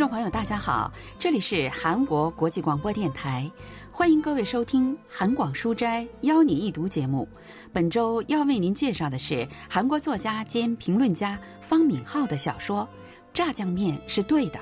[0.00, 3.50] 众朋友，大家好，这里是韩国国际广播电台，
[3.90, 7.26] 欢迎各位收听《韩广书斋邀你一读》节目。
[7.72, 12.86] 本周要为您介绍的是韩国作家兼评论家方敏浩的小说《
[13.34, 14.60] 炸酱面是对的》。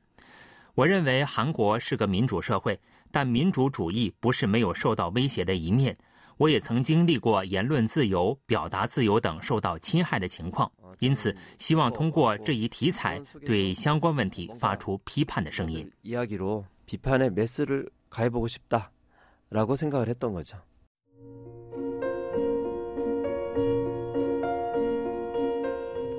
[0.73, 2.79] 我认为韩国是个民主社会。
[3.15, 5.95] 但民主主义不是没有受到威胁的一面，
[6.37, 15.89] 我也曾经历过言论自由、表达自由等受到侵害的情况，因此希望通过这一题材对相关问题发出批判的声音。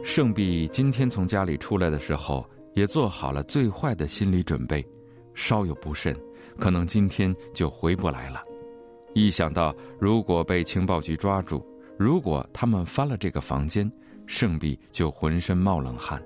[0.05, 4.87] 圣弼今天从家里出来的时候，也做好了最坏的心理准备，
[5.35, 6.17] 稍有不慎，
[6.59, 8.41] 可能今天就回不来了。
[9.15, 11.65] 一想到如果被情报局抓住，
[11.97, 13.91] 如果他们翻了这个房间，
[14.27, 16.21] 圣弼就浑身冒冷汗。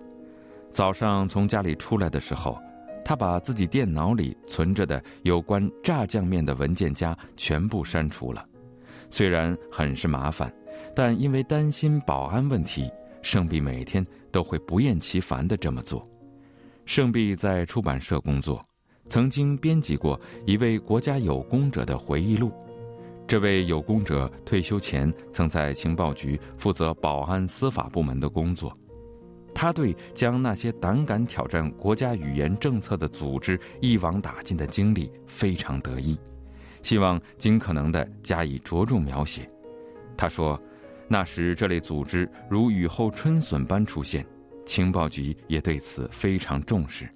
[0.70, 2.58] 早上从家里出来的时候，
[3.04, 8.42] 他把自己电脑里存着的有关炸酱面的文件夹全部删除了。
[9.10, 10.52] 虽然很是麻烦，
[10.94, 16.02] 但因为担心保安问题，圣弼每天都会不厌其烦地这么做。
[16.86, 18.58] 圣弼在出版社工作。
[19.10, 22.52] 曾经编辑过一位国家有功者的回忆录，
[23.28, 28.74] 这位有功者退休前曾在情报局负责保安司法部门的工作，
[29.54, 36.18] 他对将那些胆敢挑战国家语言政策的组织一网打尽的经历非常得意，
[36.82, 39.46] 希望尽可能的加以着重描写。
[40.16, 40.58] 他说，
[41.06, 44.24] 那时这类组织如雨后春笋般出现，
[44.64, 47.06] 情报局也对此非常重视。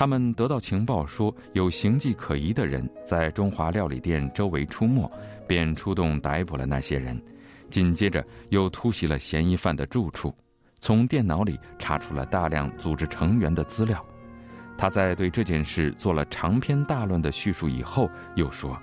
[0.00, 5.06] 他们得到情报说有形迹可疑的人在中华料理店周围出没，
[5.46, 7.22] 便出动逮捕了那些人。
[7.68, 10.34] 紧接着又突袭了嫌疑犯的住处，
[10.78, 14.02] 从电脑里查出了大量组织成员的资料。
[14.78, 18.74] 他在对这件事做了长篇大论的叙述以后，又说：“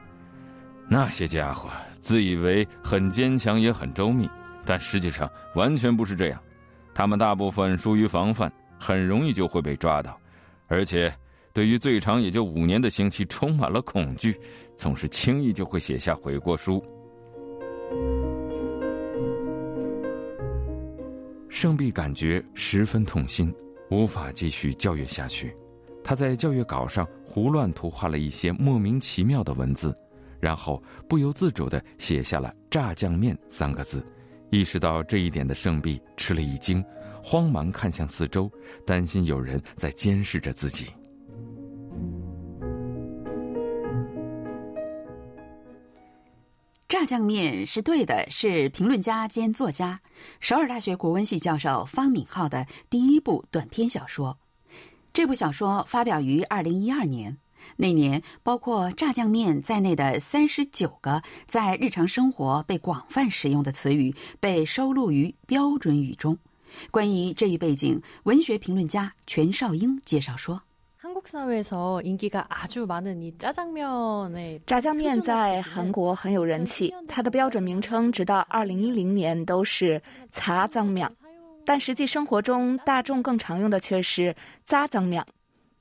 [0.87, 1.67] 那些家伙
[1.99, 4.29] 自以为很坚强，也很周密，
[4.63, 6.39] 但实际上完全不是这样。
[6.93, 10.15] 他们大部分疏于防范，很容易就会被抓到。”
[10.67, 11.13] 而且，
[11.53, 14.39] 对于最长也就五年的刑期充满了恐惧，
[14.75, 16.83] 总是轻易就会写下悔过书。
[21.49, 23.51] 圣弼感觉十分痛心，
[23.89, 25.55] 无法继续教育下去。
[26.03, 29.93] 他在教育稿上胡乱涂画了一些莫名其妙的文字，
[30.39, 34.05] 然后不由自主的写下了“炸酱面”三个字。
[34.51, 36.83] 意识到这一点的圣弼吃了一惊。
[37.29, 38.49] 慌忙看向四周，
[38.85, 40.87] 担心有人在监视着自己。
[46.87, 49.99] 炸酱面是对的，是评论家兼作家、
[50.39, 54.37] 首尔大学国文系教授方敏浩的第一部短篇小说。
[55.13, 57.37] 这部小说发表于二零一二年，
[57.75, 66.37] 那年包括炸酱面在内的三十九个在日常生活被广泛使用的词语被收录于标准语中。
[66.91, 70.61] 关于这一背景，文学评论家全少英介绍说
[74.65, 80.01] ：“炸酱面在韩国很有人气，它的标准名称直到二零一零年都是
[80.31, 81.09] “茶脏面”，
[81.65, 84.35] 但实际生活中大众更常用的却是
[84.65, 85.25] “炸脏面”。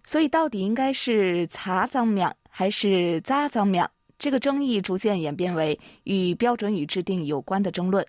[0.04, 3.88] 所以，到底应该是“茶脏面”还是“炸脏面”？
[4.18, 8.06] 这个争议逐渐演变为与标准语制定有关的争论。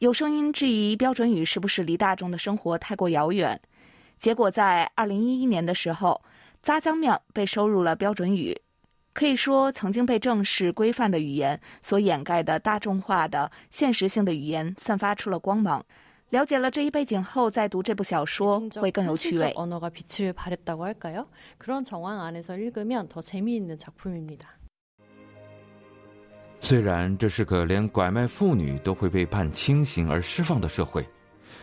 [0.00, 3.60] 有声音质疑标准语是不是离大众的生活太过遥远，
[4.16, 6.22] 结果在二零一一年的时候，
[6.62, 8.58] 炸酱庙被收入了标准语，
[9.12, 15.84] 可以说曾经被正式规范的语言所掩盖的大众化的现实性的语言散发出了光芒。
[16.30, 19.54] 了解了这一背景后，再读这部小说会更有趣味。
[26.60, 31.04] 虽然这是个连拐卖妇女都会被判轻刑而释放的社会，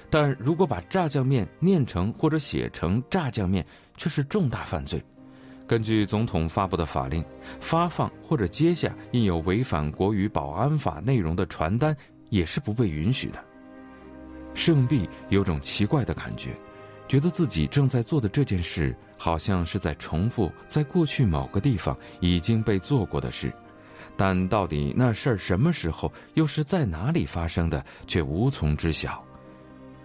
[0.10, 3.66] 但如果把炸酱面念成或者写成炸酱面，
[3.96, 5.02] 却是重大犯罪。
[5.68, 7.24] 根据总统发布的法令，
[7.60, 11.96] 发放或者接下印有违反国语保安法内容的传单
[12.30, 13.44] 也是不被允许的。
[14.54, 16.56] 盛弼有种奇怪的感觉，
[17.08, 23.52] 觉得自己正在做的这件事，好像是在重复在过去某个地方已经被做过的事，
[24.18, 29.24] 但到底那事儿什么时候又是在哪里发生的，却无从知晓。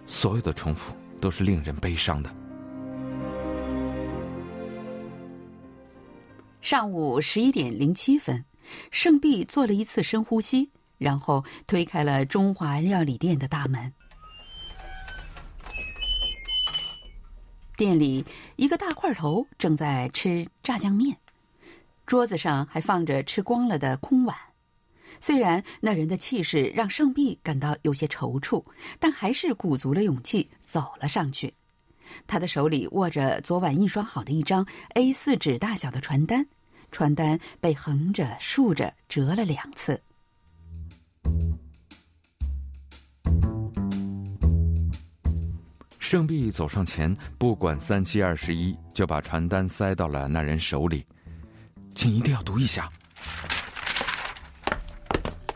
[0.05, 2.31] 所有的重复都是令人悲伤的。
[6.61, 8.45] 上午十一点零七分，
[8.91, 13.91] 盛弼做了一次深呼吸，然后推开了中华料理店的大门。
[17.75, 18.23] 店里，
[18.55, 21.17] 一个大块头正在吃炸酱面，
[22.05, 24.35] 桌子上还放着吃光了的空碗。
[25.19, 28.63] 虽然那人的气势让圣弼感到有些踌躇，
[28.99, 31.53] 但还是鼓足了勇气走了上去。
[32.27, 34.65] 他的手里握着昨晚印刷好的一张
[34.95, 36.45] A 四纸大小的传单，
[36.91, 40.01] 传单被横着、竖着折了两次。
[45.99, 51.03] 圣弼走上前，不管三七二十一，就把传单塞到了那人手里，
[51.93, 52.89] 请一定要读一下。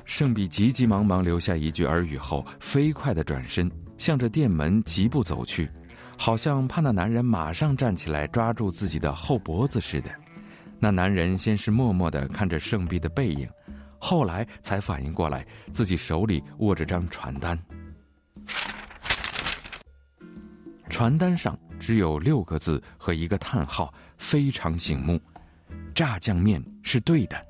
[0.05, 5.69] 圣弼急急忙忙留下一句耳语后，飞快的转身，向着店门疾步走去，
[6.17, 10.09] 好像怕那男人马上站起来抓住自己的后脖子似的。
[10.79, 13.47] 那男人先是默默的看着圣弼的背影，
[13.99, 17.57] 后来才反应过来，自己手里握着张传单。
[20.89, 25.19] 传单上只有六个字和一个叹号，非常醒目。
[25.97, 27.43] 炸酱面是对的。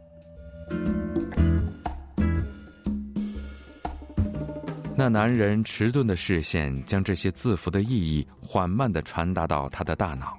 [4.96, 10.38] 那男人迟钝的视线将这些字符的意义缓慢的传达到他的大脑，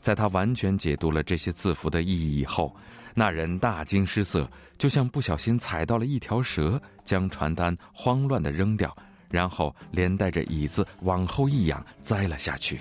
[0.00, 2.74] 在他完全解读了这些字符的意义以后，
[3.12, 8.90] 那人大惊失色，就像不小心踩到了一条蛇，将传单慌乱的扔掉。
[9.28, 12.80] 然后连带着椅子往后一仰，栽了下去。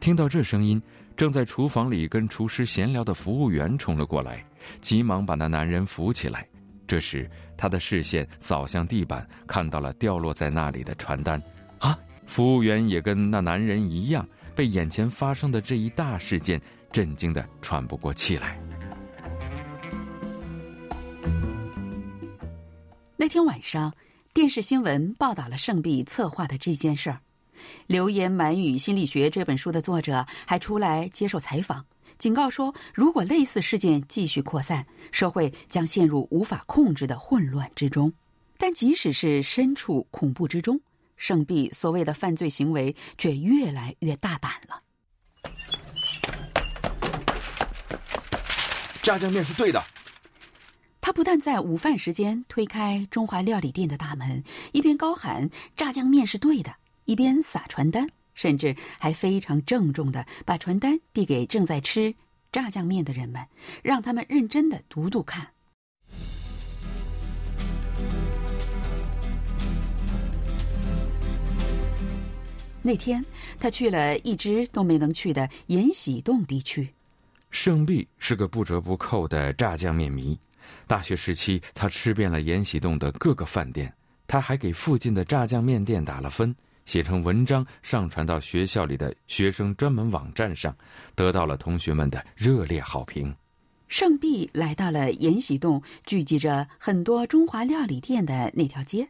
[0.00, 0.82] 听到这声音，
[1.16, 4.44] 正在厨房里跟厨师闲聊的服务员冲了过来，
[4.80, 6.46] 急忙把那男人扶起来。
[6.86, 11.42] 这时，他的视线扫向地板，看到了掉落在那里的传单。
[11.78, 11.98] 啊！
[12.26, 16.60] 服务员也跟那男人一样，被眼前发生的这一大事件
[16.90, 18.58] 震惊的喘不过气来。
[23.16, 23.92] 那天晚上。
[24.34, 27.16] 电视新闻报道了盛弼策划的这件事儿，
[27.86, 31.84] 《流言满语心理学》这本书的作者还出来接受采访，
[32.18, 38.12] 警告说，如果类似事件继续扩散，社会将陷入无法控制的混乱之中。
[38.58, 40.80] 但即使是身处恐怖之中，
[41.16, 44.82] 盛弼所谓的犯罪行为却越来越大胆了。
[49.02, 49.82] 炸酱面是对的。
[51.00, 56.72] 他不但在午饭时间推开中华料理店的大门，一边高喊“炸酱面是对的”，
[57.04, 62.14] 一边撒传单，甚至还非常郑重的把传单递给正在吃
[62.50, 63.46] 炸酱面的人们，
[63.82, 65.48] 让他们认真的读读看。
[72.84, 73.24] 那天，
[73.60, 76.92] 他去了一直都没能去的延禧洞地区。
[77.52, 80.36] 胜利是个不折不扣的炸酱面迷。
[80.88, 83.92] 大学时期，他吃遍了延禧洞的各个饭店，
[84.26, 86.52] 他还给附近的炸酱面店打了分，
[86.84, 90.76] 写成文章上传到学校里的学生专门网站上，
[91.14, 93.34] 得到了同学们的热烈好评。
[93.88, 99.08] 圣弼来到了延禧洞聚集着很多中华料理店的那条街，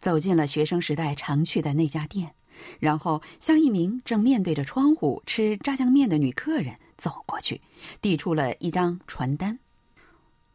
[0.00, 2.34] 走进了学生时代常去的那家店，
[2.78, 7.60] 然后向一名正面对着窗户吃炸酱面的女客人走过去，
[8.00, 9.58] 递出了一张传单。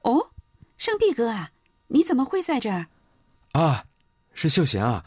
[0.01, 0.29] 哦。
[0.75, 1.51] 圣弼哥啊，
[1.87, 2.87] 你怎么会在这儿？
[3.53, 3.85] 啊，
[4.33, 5.05] 是秀贤啊，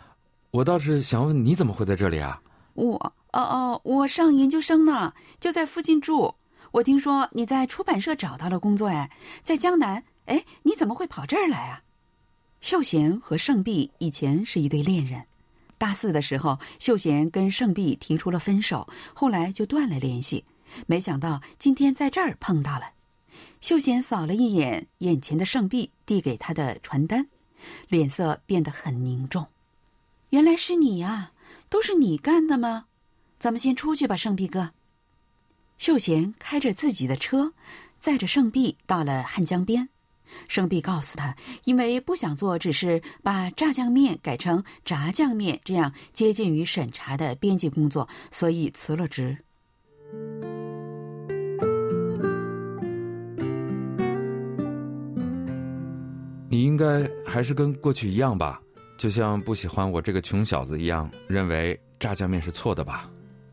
[0.57, 2.41] 我倒是想问你怎么会在这里啊？
[2.73, 2.95] 我，
[3.33, 6.35] 哦哦，我上研究生呢，就在附近住。
[6.71, 9.11] 我听说你在出版社找到了工作，哎，
[9.43, 10.03] 在江南。
[10.25, 11.83] 哎，你怎么会跑这儿来啊？
[12.63, 15.27] 秀贤和盛弼以前是一对恋人，
[15.77, 20.43] 大四的时候，秀贤跟盛弼提出了分手，后来就断了联系。
[20.87, 22.93] 没想到今天在这儿碰到了。
[23.61, 27.29] 秀贤扫了一眼眼前的盛弼递给他的传单，
[27.89, 29.47] 脸色变得很凝重。
[30.37, 31.33] 原来是你啊，
[31.71, 32.85] 都是你干的吗？
[33.38, 34.73] 咱们先出去吧，圣弼哥。
[35.78, 37.55] 秀贤开着自己的车，
[38.00, 39.88] 载着圣弼到了汉江边。
[40.47, 49.38] 圣弼告诉他，因为不想做只是把炸酱面改成炸酱面这样接近于审查的编辑工作，所以辞了职。
[56.50, 58.61] 你应该还是跟过去一样吧，
[58.97, 63.09] 就像不喜欢我这个穷小子一样，认为炸酱面是错的吧？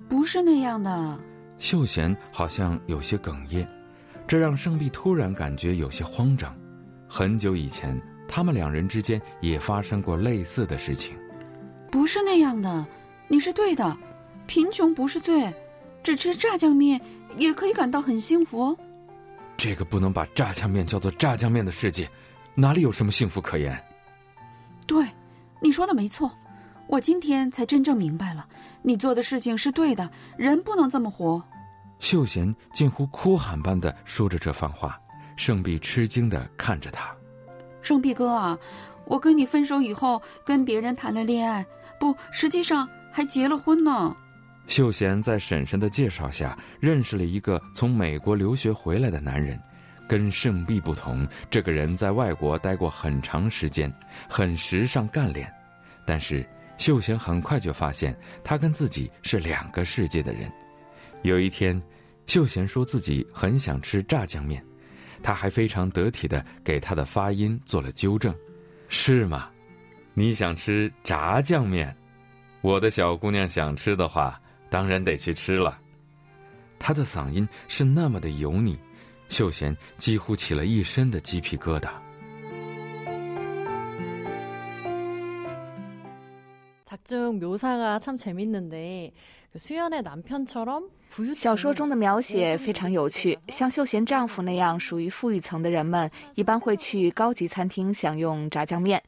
[0.07, 1.19] 不是那样的。
[1.59, 3.67] 秀贤好像有些哽咽，
[4.27, 6.55] 这让胜利突然感觉有些慌张。
[7.07, 11.15] 很久以前，他们两人之间也发生过类似的事情。
[11.91, 12.85] 不是那样的，
[13.27, 13.97] 你是对的，
[14.47, 15.53] 贫穷不是罪，
[16.01, 16.99] 只吃炸酱面
[17.37, 18.77] 也可以感到很幸福。
[19.55, 22.09] 这个不能把炸酱面叫做炸酱面的世界，
[22.55, 23.81] 哪里有什么幸福可言？
[24.85, 25.05] 对，
[25.63, 26.29] 你说的没错，
[26.87, 28.45] 我今天才真正明白了，
[28.81, 31.41] 你做的事情是对的，人不能这么活。
[31.99, 34.99] 秀贤近乎哭喊般的说着这番话，
[35.37, 37.15] 胜碧吃惊的看着他。
[37.81, 38.59] 胜碧哥啊，
[39.05, 41.65] 我跟你分手以后，跟别人谈了恋爱，
[41.97, 44.13] 不，实际上还结了婚呢。
[44.67, 49.57] 秀贤在婶婶的介绍下，认识了一个从美国留学回来的男人。
[50.13, 53.91] 跟圣碧不同，这个人在外国待过很长时间，
[54.29, 55.51] 很时尚干练。
[56.05, 60.47] 但是秀贤很快就发现，他跟自己是两个世界的人。
[61.23, 61.81] 有一天，
[62.27, 64.63] 秀贤说自己很想吃炸酱面，
[65.23, 68.31] 他还非常得体的给他的发音做了纠正
[68.89, 69.49] ：“是吗？
[70.13, 71.91] 你想吃炸酱面？
[72.61, 74.39] 我的小姑娘想吃的话。”
[74.69, 75.75] 当然得去吃了。
[76.77, 78.77] 他的嗓音是那么的油腻，
[79.33, 81.89] 秀贤几乎起了一身的鸡皮疙瘩。
[91.35, 99.01] 小说中的描写非常有趣，像秀贤丈夫那样属于富裕层的人们，一般会去高级餐厅享用炸酱面。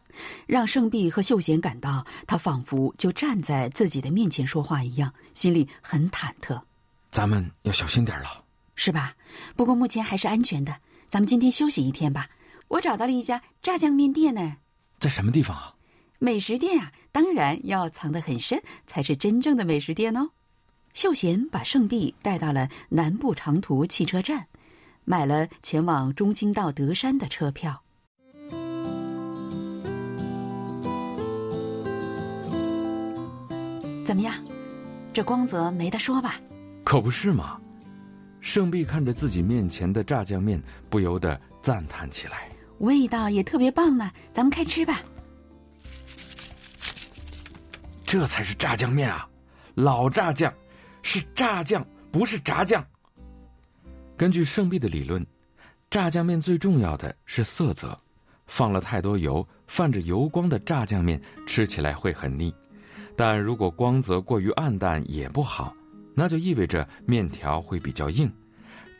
[0.46, 6.61] 让盛碧和秀贤感到他仿佛就站在自己的面前说话一样，心里很忐忑。
[7.12, 8.26] 咱们要小心点了，
[8.75, 9.14] 是吧？
[9.54, 10.75] 不过目前还是安全的。
[11.08, 12.28] 咱们今天休息一天吧。
[12.68, 14.56] 我找到了一家炸酱面店呢，
[14.99, 15.73] 在什么地方啊？
[16.18, 20.30] 美食店啊，当然要藏得很深，才是真正的美食店哦。
[20.94, 24.46] 秀贤把圣碧带到了南部长途汽车站，
[25.04, 27.82] 买了前往中清到德山的车票。
[34.04, 34.32] 怎么样？
[35.12, 36.37] 这光泽没得说吧？
[36.82, 37.61] 可不是嘛！
[38.40, 45.02] 圣碧看着自己面前的炸酱面，不由得赞叹起来：“味道也特别棒呢。”咱们开吃吧。
[48.07, 49.29] 这才是炸酱面啊，
[49.75, 50.55] 老炸酱，
[51.03, 52.83] 是炸酱，不是炸酱。
[54.17, 55.27] 根据圣碧的理论，
[55.91, 57.99] 炸酱面最重要的是色泽，
[58.47, 62.55] 放了太多油，泛着油光的炸酱面吃起来会很腻。
[63.17, 65.75] 但如果光泽过于暗淡也不好，
[66.15, 68.33] 那就意味着面条会比较硬。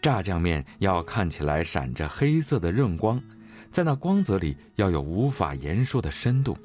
[0.03, 3.23] 炸酱面要看起来闪着黑色的润光，
[3.71, 6.59] 在那光泽里要有无法言说的深度。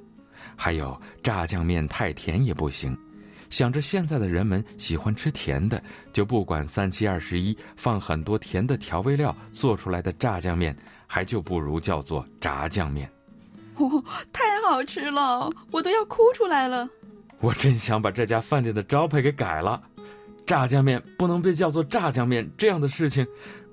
[0.55, 2.97] 还有炸酱面太甜也不行，
[3.49, 5.81] 想着现在的人们喜欢吃甜的，
[6.13, 10.75] 就不管三七二十一，放很多甜的调味料做出来的炸酱面，
[11.07, 13.11] 还就不如叫做炸酱面。
[13.75, 16.87] 哦，太好吃了，我都要哭出来了。
[17.39, 19.81] 我真想把这家饭店的招牌给改了。
[20.45, 23.25] 炸酱面不能被叫做炸酱面，这样的事情，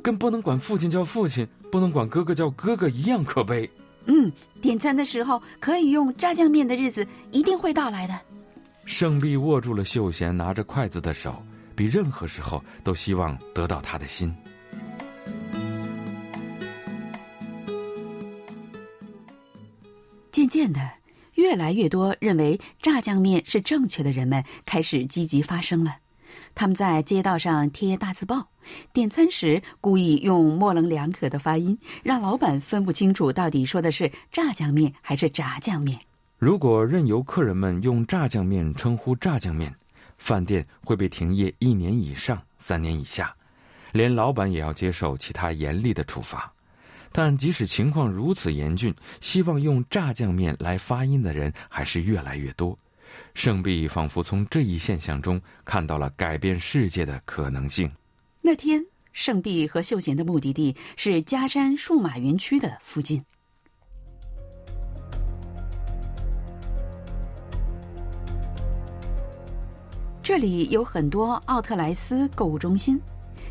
[0.02, 3.68] 跟不能管父亲叫父亲，不能管哥哥叫哥哥一样可悲。
[4.08, 8.18] 嗯，点餐的时候可以用炸酱面的日子一定会到来的。
[8.86, 11.42] 胜利握住了秀贤拿着筷子的手，
[11.76, 14.34] 比任何时候都希望得到他的心。
[20.32, 20.80] 渐渐的，
[21.34, 25.96] 越来越多认为炸酱面是正确的人们开始积极发声了。
[26.54, 28.48] 他们在街道上贴大字报，
[28.92, 35.98] 点餐时故意用模棱两可的发音，让老板分不清楚到底说的是炸酱面还是炸酱面。
[36.38, 39.74] 如果任由客人们用炸酱面称呼炸酱面，
[40.18, 43.34] 饭店会被停业一年以上三年以下，
[43.92, 46.52] 连老板也要接受其他严厉的处罚。
[47.10, 52.76] 但即使情况如此严峻，希望用炸酱面来发音的人还是越来越多。
[53.38, 57.88] 圣碧仿佛从这一现象中看到了改变世界的可能性。
[58.42, 63.24] 那天，圣碧和秀贤的目的地是嘉山数码园区的附近。
[70.20, 73.00] 这里有很多奥特莱斯购物中心，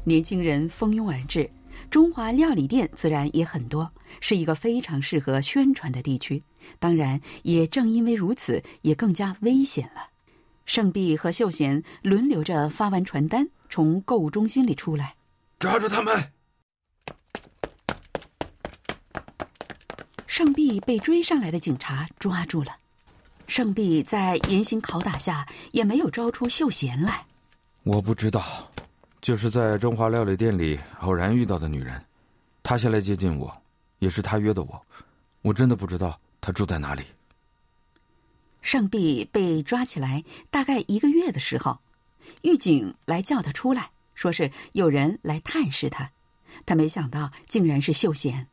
[0.03, 1.49] 年轻人蜂拥而至，
[1.89, 3.89] 中华料理店自然也很多，
[4.19, 6.41] 是一个非常适合宣传的地区。
[6.79, 10.09] 当然，也正因为如此，也更加危险了。
[10.65, 15.15] 圣碧和秀贤轮流着发完传单，从购物中心里出来，
[15.59, 16.31] 抓住他们！
[20.25, 22.75] 圣碧被追上来的警察抓住了。
[23.47, 27.23] 圣碧在严刑拷打下，也没有招出秀贤来。
[27.83, 28.69] 我不知道，
[29.21, 32.03] 就是在中华料理店里偶然遇到的女人，
[32.61, 33.49] 她先来接近我，
[33.99, 34.81] 也是她约的我，
[35.41, 36.19] 我真的不知道。
[36.47, 37.03] 他住在哪里？
[38.61, 41.79] 盛碧被抓起来大概一个月的时候，
[42.41, 46.09] 狱警来叫他出来，说是有人来探视他。
[46.65, 48.47] 他没想到竟然是秀贤。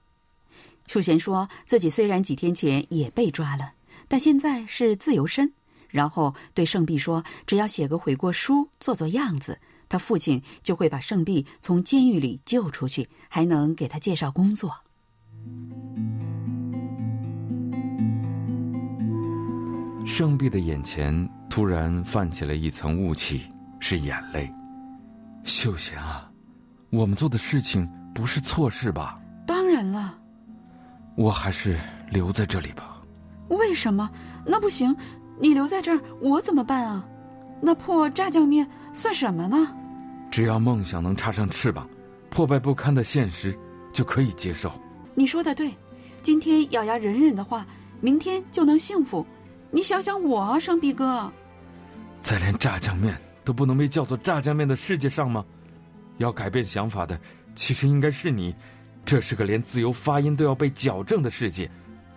[0.89, 3.75] 秀贤说自己虽然几天前也被抓了，
[4.09, 5.53] 但现在是自由身。
[5.89, 14.83] 然后对圣碧说：“只要写个悔过书，做做样子，他父亲就会把圣碧从监狱里救出去，还能给他介绍工作。”
[20.07, 23.43] 盛碧的眼前突然泛起了一层雾气，
[23.81, 24.51] 是眼泪。
[25.45, 26.31] 秀贤啊，
[26.91, 29.19] 我们做的事情不是错事吧？
[29.47, 30.19] 当然了。
[31.17, 31.79] 我还是
[32.11, 33.01] 留在这里吧。
[33.49, 34.11] 为什么？
[34.45, 34.95] 那不行，
[35.41, 37.05] 你留在这儿，我怎么办啊？
[37.61, 39.75] 那破炸酱面算什么呢？
[40.31, 41.89] 只要梦想能插上翅膀，
[42.29, 43.59] 破败不堪的现实
[43.93, 44.71] 就可以接受。
[45.15, 45.73] 你说的对，
[46.23, 47.67] 今天咬牙忍忍的话，
[48.01, 49.27] 明天就能幸福。
[49.75, 51.29] 你想想我啊，生碧哥，
[52.23, 55.45] 在连炸酱面都不能被叫做炸酱面的世界上吗？
[56.19, 57.19] 要改变想法的，
[57.57, 58.55] 其实应该是你。
[59.05, 61.69] 这是个连自由发音都要被矫正的世界，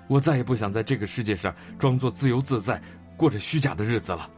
[0.08, 2.80] 我再也不想在这个世界上装作自由自在，
[3.18, 4.30] 过着虚假的日子了。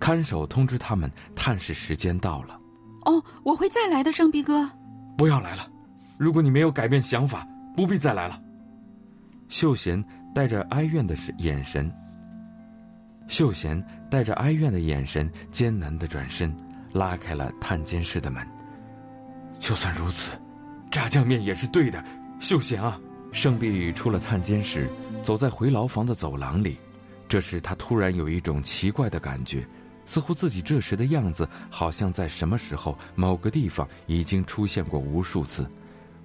[0.00, 2.56] 看守通知他们，探视时间到了。
[3.04, 4.68] 哦，我会再来的，生碧哥。
[5.16, 5.70] 不要来了，
[6.18, 8.36] 如果你没有改变想法，不必再来了。
[9.48, 10.04] 秀贤
[10.34, 11.88] 带着哀怨的眼神。
[13.28, 16.54] 秀贤带着哀怨的眼神，艰难的转身，
[16.92, 18.44] 拉开了探监室的门。
[19.60, 20.36] 就算如此，
[20.90, 22.02] 炸酱面也是对的。
[22.40, 22.98] 秀贤啊，
[23.30, 24.90] 盛碧出了探监室，
[25.22, 26.78] 走在回牢房的走廊里。
[27.28, 29.66] 这时，他突然有一种奇怪的感觉，
[30.06, 35.68] 似乎自己这时的样子，好像在什么时候、某个地方已经出现过无数次。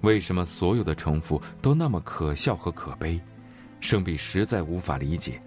[0.00, 3.20] 为什么所有的重复都那么可笑和可悲？
[3.80, 5.38] 盛碧实在无法理解。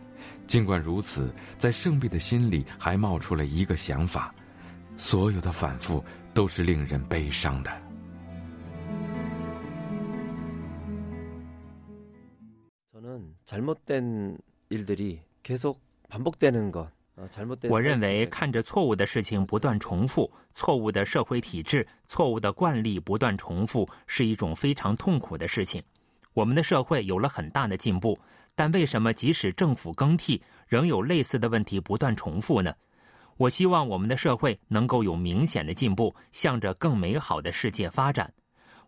[0.47, 4.33] 尽管如此，在圣碧的心里还冒出了一个想法：
[4.95, 6.01] 所有的反复
[6.33, 7.71] 都是令人悲伤的。
[17.69, 25.83] 我认为看着错误的事情不断重复，错误的社会体制、错误的惯例不断重复，是一种非常痛苦的事情。
[26.33, 28.17] 我们的社会有了很大的进步。
[28.56, 32.74] 但为什么即使政府更替，仍有类似的问题不断重复呢？
[33.38, 38.32] 我希望我们的社会能够有明显的进步，向着更美好的世界发展。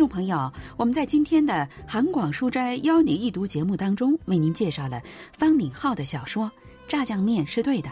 [0.00, 4.98] 众朋友，我们在今天的韩广书斋邀您一读节目当中，为您介绍了
[5.30, 6.46] 方敏浩的小说
[6.88, 7.90] 《炸酱面是对的》。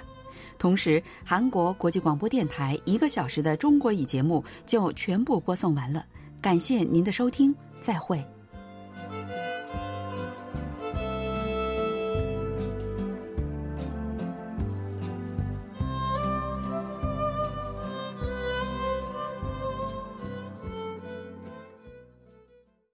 [0.57, 6.03] 同时，韩国国际广播电台一个小时的中国语节目就全部播送完了。
[6.41, 8.25] 感谢您的收听，再会。